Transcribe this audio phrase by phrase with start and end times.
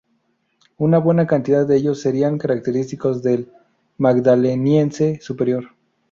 [0.77, 3.51] Una buena cantidad de ellos serían característicos del
[3.99, 5.75] Magdaleniense Superior.